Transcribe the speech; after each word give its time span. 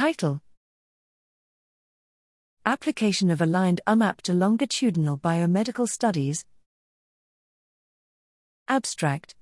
Title 0.00 0.40
Application 2.64 3.30
of 3.30 3.42
Aligned 3.42 3.82
UMAP 3.86 4.22
to 4.22 4.32
Longitudinal 4.32 5.18
Biomedical 5.18 5.86
Studies. 5.86 6.46
Abstract 8.66 9.34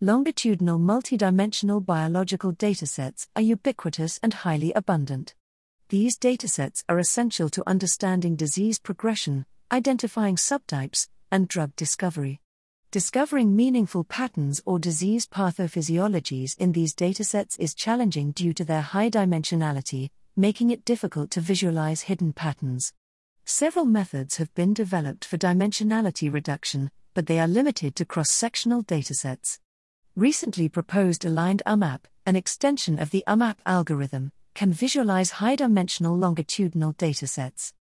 Longitudinal 0.00 0.80
multidimensional 0.80 1.86
biological 1.86 2.52
datasets 2.52 3.28
are 3.36 3.42
ubiquitous 3.42 4.18
and 4.24 4.34
highly 4.34 4.72
abundant. 4.72 5.36
These 5.90 6.18
datasets 6.18 6.82
are 6.88 6.98
essential 6.98 7.48
to 7.50 7.62
understanding 7.68 8.34
disease 8.34 8.80
progression, 8.80 9.46
identifying 9.70 10.34
subtypes, 10.34 11.06
and 11.30 11.46
drug 11.46 11.76
discovery. 11.76 12.40
Discovering 12.92 13.56
meaningful 13.56 14.04
patterns 14.04 14.60
or 14.66 14.78
disease 14.78 15.26
pathophysiologies 15.26 16.58
in 16.58 16.72
these 16.72 16.94
datasets 16.94 17.58
is 17.58 17.72
challenging 17.72 18.32
due 18.32 18.52
to 18.52 18.66
their 18.66 18.82
high 18.82 19.08
dimensionality, 19.08 20.10
making 20.36 20.68
it 20.68 20.84
difficult 20.84 21.30
to 21.30 21.40
visualize 21.40 22.02
hidden 22.02 22.34
patterns. 22.34 22.92
Several 23.46 23.86
methods 23.86 24.36
have 24.36 24.54
been 24.54 24.74
developed 24.74 25.24
for 25.24 25.38
dimensionality 25.38 26.30
reduction, 26.30 26.90
but 27.14 27.24
they 27.24 27.40
are 27.40 27.48
limited 27.48 27.96
to 27.96 28.04
cross 28.04 28.30
sectional 28.30 28.82
datasets. 28.82 29.58
Recently 30.14 30.68
proposed 30.68 31.24
Aligned 31.24 31.62
UMAP, 31.66 32.00
an 32.26 32.36
extension 32.36 32.98
of 32.98 33.08
the 33.08 33.24
UMAP 33.26 33.56
algorithm, 33.64 34.32
can 34.52 34.70
visualize 34.70 35.30
high 35.40 35.56
dimensional 35.56 36.14
longitudinal 36.14 36.92
datasets. 36.92 37.72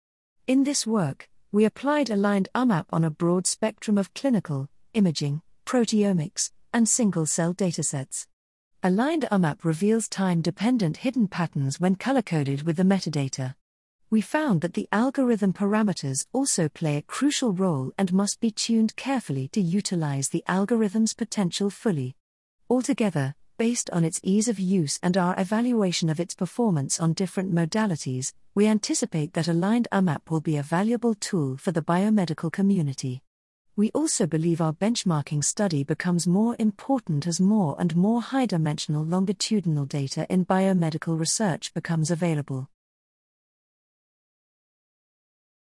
In 0.47 0.63
this 0.63 0.87
work, 0.87 1.27
we 1.51 1.65
applied 1.65 2.09
Aligned 2.09 2.47
UMAP 2.55 2.85
on 2.91 3.03
a 3.03 3.09
broad 3.09 3.45
spectrum 3.45 3.97
of 3.97 4.13
clinical, 4.13 4.69
imaging, 4.93 5.41
proteomics, 5.65 6.51
and 6.73 6.87
single 6.87 7.25
cell 7.25 7.53
datasets. 7.53 8.27
Aligned 8.83 9.27
UMAP 9.31 9.63
reveals 9.63 10.07
time 10.07 10.41
dependent 10.41 10.97
hidden 10.97 11.27
patterns 11.27 11.79
when 11.79 11.95
color 11.95 12.21
coded 12.21 12.63
with 12.63 12.77
the 12.77 12.83
metadata. 12.83 13.55
We 14.09 14.21
found 14.21 14.61
that 14.61 14.73
the 14.73 14.89
algorithm 14.91 15.53
parameters 15.53 16.25
also 16.33 16.67
play 16.67 16.97
a 16.97 17.01
crucial 17.01 17.53
role 17.53 17.91
and 17.97 18.11
must 18.11 18.41
be 18.41 18.51
tuned 18.51 18.95
carefully 18.95 19.47
to 19.49 19.61
utilize 19.61 20.29
the 20.29 20.43
algorithm's 20.47 21.13
potential 21.13 21.69
fully. 21.69 22.15
Altogether, 22.69 23.35
based 23.57 23.89
on 23.91 24.03
its 24.03 24.19
ease 24.23 24.47
of 24.47 24.59
use 24.59 24.99
and 25.03 25.15
our 25.15 25.39
evaluation 25.39 26.09
of 26.09 26.19
its 26.19 26.33
performance 26.33 26.99
on 26.99 27.13
different 27.13 27.53
modalities, 27.53 28.33
we 28.55 28.67
anticipate 28.67 29.33
that 29.33 29.47
Aligned 29.47 29.87
UMAP 29.93 30.29
will 30.29 30.41
be 30.41 30.57
a 30.57 30.63
valuable 30.63 31.13
tool 31.13 31.55
for 31.55 31.71
the 31.71 31.81
biomedical 31.81 32.51
community. 32.51 33.21
We 33.77 33.89
also 33.91 34.27
believe 34.27 34.59
our 34.59 34.73
benchmarking 34.73 35.45
study 35.45 35.85
becomes 35.85 36.27
more 36.27 36.57
important 36.59 37.25
as 37.25 37.39
more 37.39 37.77
and 37.79 37.95
more 37.95 38.21
high 38.21 38.45
dimensional 38.45 39.05
longitudinal 39.05 39.85
data 39.85 40.27
in 40.29 40.45
biomedical 40.45 41.17
research 41.17 41.73
becomes 41.73 42.11
available. 42.11 42.70